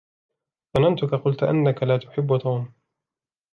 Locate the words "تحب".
1.97-2.37